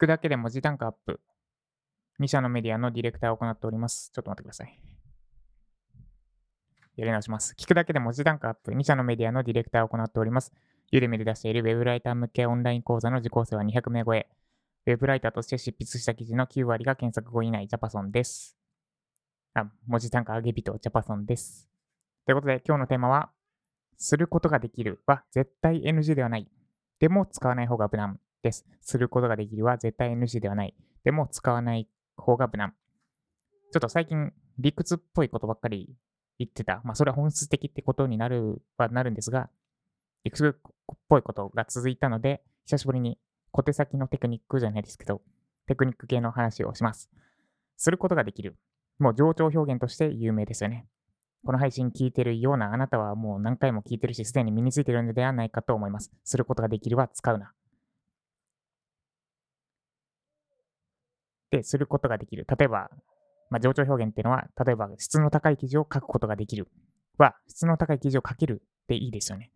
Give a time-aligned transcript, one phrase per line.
[0.00, 1.20] くだけで文字単価アップ。
[2.20, 4.10] 2社のメディアのディレクターを行っております。
[4.14, 4.80] ちょっと待ってください。
[6.96, 7.54] やり直します。
[7.58, 8.72] 聞くだけで文字単価アップ。
[8.72, 10.54] 2社のメディアのディレクターを行っております。
[10.90, 14.26] ユーデミで出しているウェブライター向けオンライン講座の受講生は200名超え。
[14.86, 18.56] ウェブライターとして執筆した記事の9割が検索後以内、ジャパソンです。
[19.52, 21.68] あ、文字単価上げ人、ジャパソンです。
[22.24, 23.30] ということで、今日のテーマは、
[23.98, 26.48] することができるは絶対 NG ではない。
[27.00, 28.66] でも使わない方が無難です。
[28.80, 30.74] することができるは絶対 NG ではない。
[31.04, 32.74] でも使わない方が無難。
[33.72, 35.94] ちょっと最近理屈っぽいことばっかり
[36.38, 36.80] 言ってた。
[36.84, 39.50] まあそれは本質的ってことになるはなるんですが、
[40.24, 43.18] 理屈っぽいことが続いたので、久しぶりに
[43.52, 45.22] 小手先のテクニックじゃないですけど、
[45.66, 47.10] テクニック系の話をします。
[47.76, 48.56] することができる。
[48.98, 50.86] もう情緒表現として有名ですよね。
[51.44, 56.12] この配信聞いてるようなあなたはもう何回も聞いてるし、すでに身についてるのではないかと思います。
[56.22, 57.52] することができるは使うな。
[61.50, 62.46] で、することができる。
[62.48, 62.90] 例えば、
[63.50, 66.68] まあ、情緒表現っていうのは、例えば質の高い記事を書くことができる
[67.18, 69.50] は、質の高い記事を書けるっていいですよね。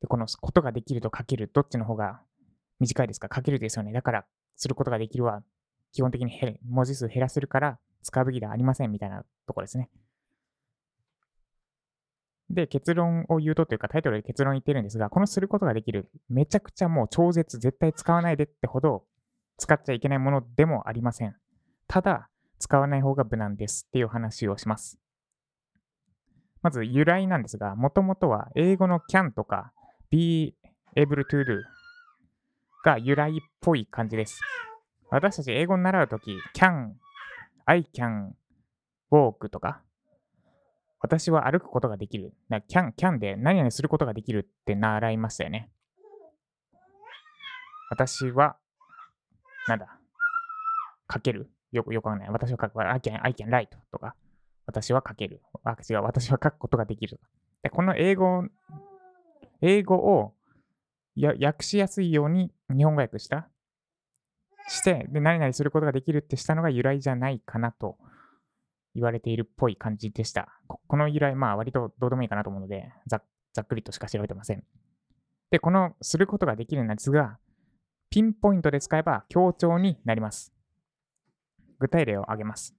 [0.00, 2.20] で、このことができると書ける、どっちの方が
[2.78, 3.28] 短いですか？
[3.34, 3.92] 書けるですよね。
[3.92, 5.42] だから、することができるは、
[5.92, 9.88] 基本的に文字数減らせるから使うべきではありませんみたいなところですね。
[12.50, 19.04] で、結論を言うとというか、タイトルで結論言ってるんですが、このすることができる、めちゃくちゃもう超絶、絶対使わないでってほど
[19.58, 21.36] 使っちゃいけないものでもありません。
[21.86, 24.98] ただ、使わない方が無難ですっていう話をします。
[26.62, 29.72] まず由来なんですが、もともとは英語の can とか
[30.10, 30.56] be
[30.96, 31.60] able to do
[32.84, 34.40] が由来っぽい感じです。
[35.10, 36.92] 私たち英語に習うとき、can,
[37.64, 38.30] I can
[39.10, 39.82] walk とか、
[41.00, 42.34] 私は歩くことができる。
[42.48, 45.70] な can, can で何々することができるって習いましたよね。
[47.90, 48.56] 私は、
[49.68, 49.98] なんだ、
[51.12, 51.50] 書ける？
[51.70, 52.30] よくよくわかんない。
[52.30, 52.80] 私は書く。
[52.80, 54.14] I can, I can write とか。
[54.66, 55.42] 私は書ける。
[55.64, 56.02] あ、違う。
[56.02, 57.20] 私は書くことができる。
[57.62, 58.44] でこの英語、
[59.60, 60.34] 英語を
[61.14, 63.48] や訳しやすいように日本語訳した？
[64.68, 67.96] して、で、何々することができるってしたのが由来じゃないかなと
[68.94, 70.48] 言われているっぽい感じでした。
[70.66, 73.22] この由来、まあ割とどうでもいいかなと思うので、ざ
[73.54, 74.62] ざっくりとしか調べてません。
[75.50, 77.38] で、このすることができるんですが、
[78.10, 80.52] ピンポイントで使えば強調になります。
[81.78, 82.74] 具体例を挙げます。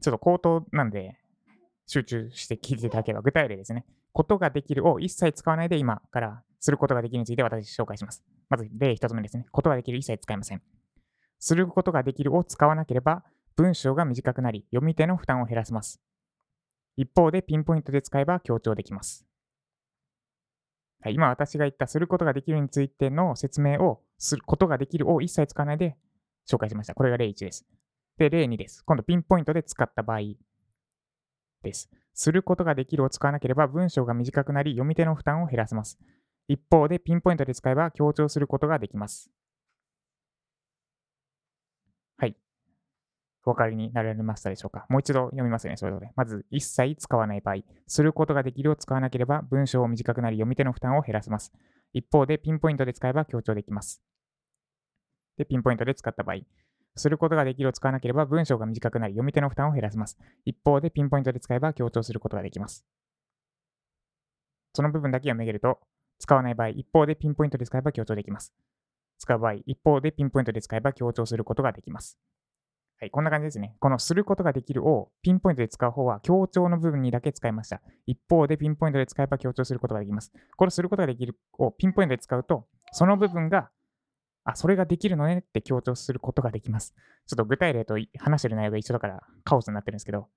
[0.00, 1.18] ちょっと口頭なんで
[1.86, 3.84] 集中して聞いていただければ具体例ですね。
[4.12, 8.24] ことができるを一切使わないで今からすることができるについて私紹介します。
[8.48, 9.46] まず例一つ目ですね。
[9.52, 10.62] ことができる一切使いません。
[11.38, 13.24] することができるを使わなければ
[13.56, 16.00] 文章が短くなり読み手の負担を減らせます。
[16.96, 19.27] 一方でピンポイントで使えば強調できます。
[21.00, 25.96] はい、今私が言ったすることができるについての説明をすることができるを一切使わないで
[26.50, 26.94] 紹介しました。
[26.94, 27.66] これが例1です。
[28.16, 28.82] で、例2です。
[28.84, 30.20] 今度ピンポイントで使った場合
[31.62, 31.88] です。
[32.14, 35.98] することができるを使わなければ文章が短くなり読み手の負担を減らせます。
[36.48, 39.30] 一方でピンポイントで使えば強調することができます。
[42.16, 42.34] はい。
[43.48, 44.84] お分かりになられましたでしょうか？
[44.90, 46.12] もう一度読みますね、それぞれ。
[46.16, 47.62] まず、一切使わない場合。
[47.86, 51.52] することができるを使わなければ文章を短くなり読み手の負担を減らせます。
[51.94, 54.02] 一方でピンポイントで使えば強調できます。
[55.38, 56.40] で、ピンポイントで使った場合。
[56.94, 60.18] することができるを使わなければ文章が短くなり読み手の負担を減らせます。
[60.44, 62.84] 一方でピンポイントで使えば強調することができます。
[64.74, 65.78] その部分だけ読み上げると、
[66.18, 68.52] 使わない場合、一方でピンポイントで使えば強調できます。
[69.18, 72.18] 使う場合、一方でピンポイントで使えば強調することができます。
[73.00, 73.76] はい、こんな感じですね。
[73.78, 77.80] このすることができるをピンポイントで使う方は強調の部分にだけ使いました。
[78.06, 80.32] 一方でピンポイントで使えば強調することができます。
[80.56, 83.70] これすることができるをピンポイントで使うと、その部分が
[84.44, 86.94] あ、それができるのねって強調することができます。
[87.26, 90.28] ちょっと具体例と話してる内容が一緒だからカオスになってるんですけど、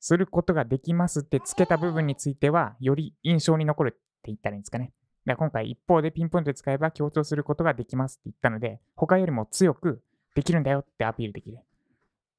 [0.00, 4.92] することができますってつけた部分については、より印象に残るって言ったらいいんですかね。
[5.26, 10.02] で今回、一方でピンポイントで使えば強調することができますって言ったので、他よりも強く
[10.34, 11.58] できるんだよってアピールできる。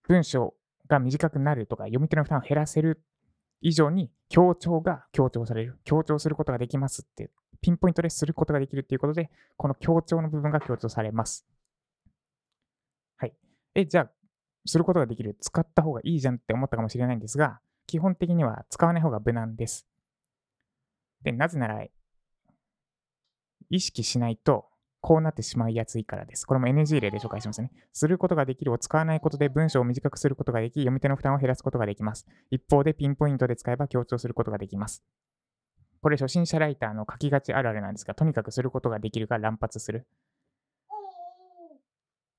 [0.07, 0.53] 文章
[0.87, 3.01] が短くなるとか、読み手の負担を減らせる
[3.61, 5.79] 以上に強調が強調される。
[5.85, 7.29] 強調することができますって、
[7.61, 11.45] ピンポイントですることができるっていうことで、この強調の部分が強調されます。
[13.17, 13.33] はい。
[13.75, 14.11] え、じゃあ、
[14.65, 15.37] することができる。
[15.39, 19.87] 使った方がいいじゃんって思ったかもしれないんですが、基本的には使わない方が無難です。
[21.21, 21.85] で、なぜなら、
[23.69, 24.65] 意識しないと、
[25.05, 26.45] こうなってしまいやすいからです。
[26.45, 27.73] これも NG 例で紹介しますね。
[27.91, 32.25] することができるを使わないことで文章を短くすることができ、読み手の負担を減らすことができます。
[32.51, 35.03] 一方でピンポイントで使えば強調することができます。
[36.01, 40.07] これ初心者ライターの書きがちあるあるなんですが、とにかくすることができるが乱発する。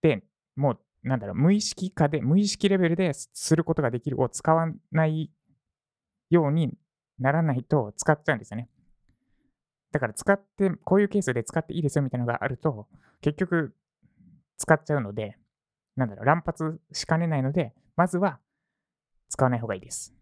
[0.00, 0.22] で、
[0.56, 5.30] もう、なんだろう、無意識化で、無意識レベルですることができるを使わない
[6.30, 6.72] ように
[7.18, 8.70] ならないと使っちゃうんですよね。
[9.94, 12.88] だから使って、こういうケースで使っていいですよみたいなのがあると、
[13.20, 13.72] 結局
[14.58, 15.38] 使っちゃうので、
[15.94, 18.40] なんだろう、乱発しかねないので、まずは
[19.28, 20.12] 使わない方がいいです。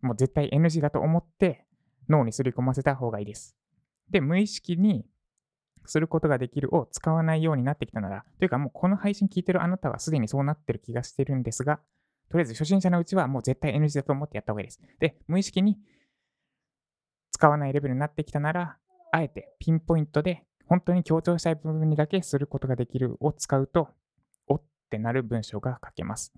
[0.00, 1.66] もう絶対 NG だと思って
[2.08, 3.54] 脳にすり込ませた方がいいです。
[4.08, 5.04] で、無意識に
[5.84, 11.78] することができるを使わないようになってきたなら、というかもうこの配信聞いてるあなたはすでにそうなってる気がしてるんですが、
[12.30, 14.80] とりあえず初心者のうちはもう絶対 NG だと思ってやった方がいいです。
[14.98, 15.78] で、無意識に
[17.32, 18.76] 使わないレベルになってきたなら、
[19.12, 23.88] あえてピンポイントで本当に強調したい部分にだけすることができるを使うと、
[24.46, 26.32] おってなる文章が書けます。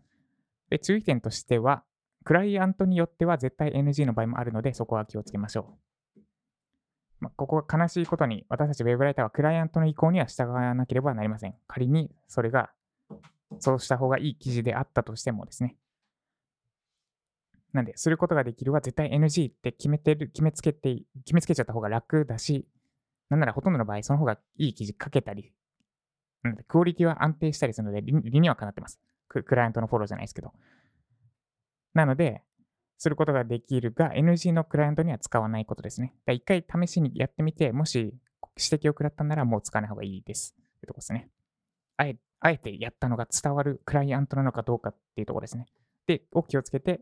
[0.71, 1.85] で、注意点としては、
[2.25, 5.77] クライアントによっては絶対 NG の場合もあるので、そこは気をつけましょ
[6.17, 6.21] う。
[7.21, 11.55] まあ、ここは悲しいことに、私たちウェブライターはクライアントの意向には従わなければなりません。
[11.67, 12.71] 仮にそれが、
[13.59, 15.77] そうした方がいい記事であったとしてもですね。
[17.73, 22.67] なんで、することができるは絶対 NG って決めてる、決めつけて、決めつけちゃった方が楽だし、
[23.31, 25.53] なんならほとんどの場合、その方がいい記事書けたり、
[26.43, 29.01] なんで、クオリティは安定したりするので、理にはかなってます。
[29.29, 30.53] クライアントのフォローじゃないですけど。
[31.95, 32.43] なので、
[32.99, 36.15] することができるが、NG のクライアントには使わないことですね。
[36.29, 38.15] 一回試しにやってみて、もし指
[38.57, 40.55] 摘を食らったならもう使わない方がいいです。
[40.55, 41.29] というとこですね。
[41.97, 45.67] あえあえてやったのが伝わるクライアントなのかどうかっていうところですね。
[46.07, 47.01] で、を気をつけて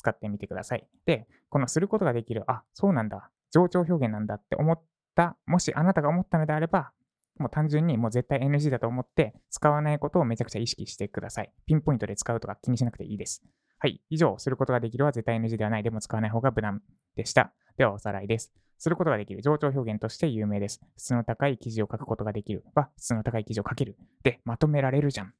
[0.00, 0.88] 使ってみてください。
[1.04, 4.82] で、このすることができる、あ、そうなんだ、情緒表現なんだって思っ
[5.14, 6.92] た、もしあなたが思ったのであれば、
[7.38, 11.52] もう単純にもう絶対 NG だと思って使わないことをめちゃくちゃ意識してください。
[11.66, 13.42] ピンポイントで使うとか気にしなくていいです。
[13.78, 14.02] はい。
[14.10, 15.82] 以上、することができるは絶対 NG ではない。
[15.82, 16.82] でも使わない方が無難
[17.16, 17.52] でした。
[17.76, 18.52] ではおさらいです。
[18.80, 19.42] することができる。
[19.42, 20.80] 情緒表現として有名です。
[20.96, 23.96] 質の高い記事を書くことができるは、質の高い記事を書ける。
[24.22, 25.34] で、まとめられるじゃん。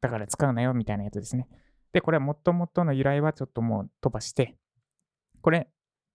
[0.00, 1.48] だから使うなよ、みたいなやつですね。
[1.92, 4.56] で、これはもともとの由来はちょっともう飛ばして、
[5.40, 5.68] これ、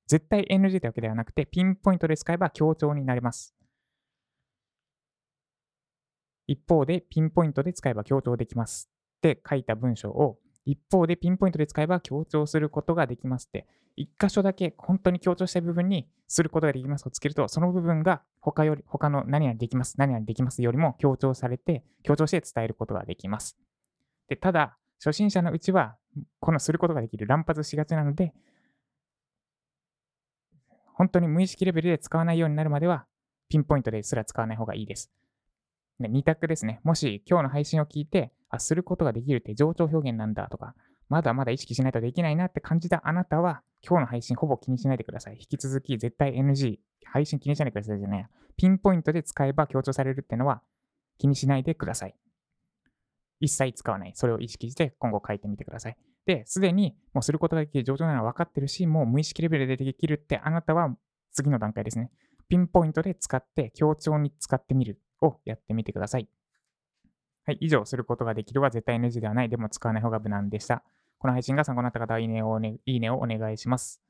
[0.07, 3.55] 絶対 NG というわけではなくて、ピンポイントで使えば強調になります。
[6.47, 23.57] 一方でピンポイントで使えば強調できますって書いた文章を一方でピンポイントで使えば強調することができますって一箇所だけ本当に強調したい部分にすることができますをつけるとその部分が他より他の何々できます何々できますよりも強調されて強調して伝えることができます
[24.29, 25.95] でただ初心者のうちは
[26.39, 28.33] このすることができる乱発しがちなので
[30.93, 33.05] 本当に無意識レベルで使わないようになるまでは
[33.49, 35.11] ピンポイントですら使わない方がいいです
[35.99, 36.79] ね、2択ですね。
[36.83, 40.75] もし今日の配信を聞いて、あ、することができるって情緒表現なんだとか、
[41.09, 45.37] まだまだ意識しないとできないなって感じたあなたは、今日の配信ほぼ気にしないでください。
[45.39, 48.27] 引き続き絶対 NG、配信気にしないでくださいじゃない。
[48.57, 50.61] ピンポイントで使えば強調されるってのは
[51.17, 52.15] 気にしないでください。
[53.39, 54.11] 一切使わない。
[54.15, 55.97] それを意識して今後書いてみてください。
[56.25, 60.95] で、すでにもうすることができる状況なのは分かってるし、もう無意識レベルでできるってあなたは
[61.31, 62.11] 次の段階ですね。
[62.47, 66.29] ピンポイントで使って強調に使ってみるをやってみてください。
[67.45, 70.81] はい、以上、することができるは絶対 NG ではない、でも使わない方が無難でした。
[71.17, 74.01] この配信が参考になった方は、いいねを、ね、いいねをお願いします。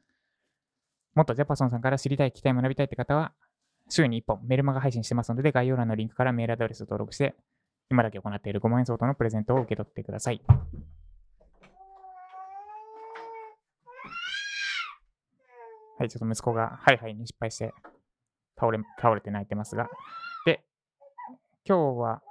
[1.15, 3.33] もっとジャパソンさんから知りたい、聞きたい、学びたいって方は、
[3.89, 7.35] 週に1本メルマガ配信してますので、概要欄のリンクからメールアドレスを登録して、
[7.93, 10.41] 今だけ行っている5万円相当のプレゼントを受け取ってください。
[15.99, 17.71] はい、ちょっと息子がハイハイに失敗して
[18.59, 19.91] 倒れ倒れて泣いてますが。
[20.43, 20.63] で、
[21.67, 22.23] 今日は、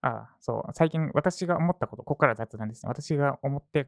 [0.00, 2.88] ああ、そう、最近私が思ったこと、ここから雑談ですね。
[2.88, 3.86] 私が思って、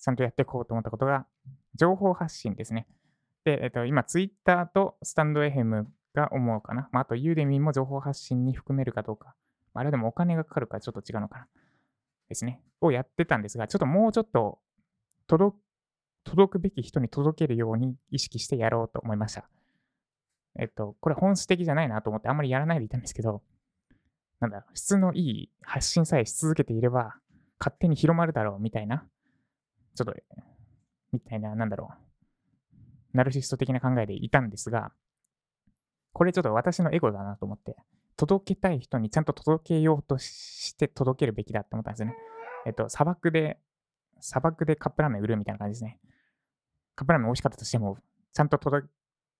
[0.00, 1.28] ちゃんとやっていこうと思ったことが、
[1.76, 2.88] 情報発信ですね。
[3.44, 6.88] で、えっと、今、ツイッターとスタンドエヘムが思うかな。
[6.92, 9.34] まあ、あと、ユーデミーも情報発信に含めるかどうか。
[9.74, 11.46] あれでもお金がかかるからちょっと違うのかな。
[12.28, 12.62] ですね。
[12.80, 14.58] をやってたんですが、ちょっともうちょっと
[15.26, 15.56] 届
[16.52, 19.48] くべき人に届けるように意識してやろうと思いました。
[20.58, 23.42] えっと、これ本質的じゃないなと思ってあんまりやらないでいたんですけど、
[24.40, 27.16] なんだろう、質のいい発信さえし続けていれば、
[27.58, 29.04] 勝手に広まるだろうみたいな、
[29.94, 30.14] ちょっと、
[31.12, 32.76] みたいな、なんだろう、
[33.16, 34.92] ナルシスト的な考えでいたんですが、
[36.18, 37.76] これちょっと私のエゴだなと思って、
[38.16, 42.16] 届けたい人にちゃんと届けようとして届けるべきだって思ったんですね。
[42.66, 43.60] えっと、砂漠で、
[44.18, 46.00] 砂漠でカップラーメン売るみたいな感じですね。
[46.96, 47.98] カップラーメン美味しかったとしても、
[48.32, 48.88] ちゃんと届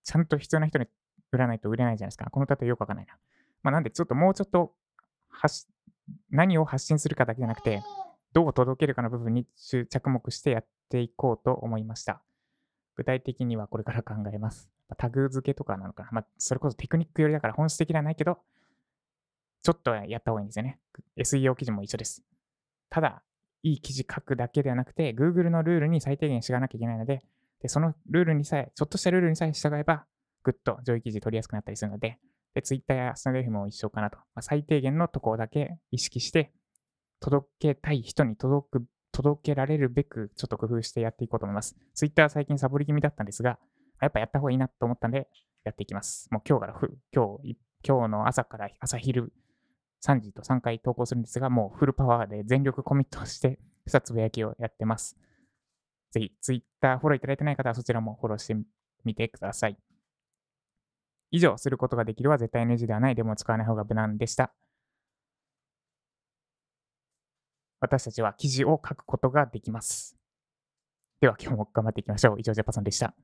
[0.05, 0.87] ちゃんと必要な人に
[1.33, 2.31] 売らないと売れないじゃないですか。
[2.31, 3.19] この例えよくわかんないな。
[3.65, 4.73] まあ、なんで、ちょっともうちょっと
[6.31, 7.83] 何を発信するかだけじゃなくて、
[8.33, 12.23] どう届けるかの部分に着目してやっていこうと思いました。
[12.99, 14.69] 具体的にはこれから考えます。
[14.97, 16.09] タグ付けとかなのかな。
[16.11, 18.39] まあ、それこそテクニック寄りだから本質的ではないけど、
[19.63, 20.81] ちょっとやった方がいいんですよね。
[21.17, 22.25] SEO 記事も一緒です。
[22.91, 23.23] ただ、
[23.63, 27.23] いい記事書くだけではなくて、Google のルールに最低限従わなきゃいけないので、
[27.63, 30.05] でそのルールにさえ、ちょっとしたルールにさえ従えば、
[30.43, 32.19] ぐっと上位記事取りやすくなったりするので、
[32.55, 34.19] で Twitter やスタンド F も一緒かなと。
[34.35, 36.51] まあ、最低限のところだけ意識して、
[37.21, 38.85] 届けたい人に届く、
[39.19, 41.77] 届けられるべく、ちょっと工夫してやっていこうと思います。
[41.93, 43.59] Twitter 最近サボり気味だったんですが、
[44.01, 45.29] やっぱやった方がいいなと思ったんで、
[45.65, 46.29] やっていきます。
[46.31, 46.75] もう今日から、
[47.13, 49.33] 今日、今日の朝から朝昼
[50.05, 53.59] 3時と3回投稿するんですが、もうフルパワーで全力コミットして、
[53.89, 55.17] 2つぶやきをやってます。
[56.13, 58.57] ぜひ、Twitter フォローいただいてない方はそちらもフォローして
[59.05, 59.77] みてください。
[61.33, 64.55] 以上、することができるは絶対 NG ではない、でも使わない方が無難でした。
[67.81, 70.17] 私たちは記事を書くことができます。
[71.21, 72.41] では今日も頑張っていきましょう。
[72.41, 73.15] 以上、ジャパさんでした。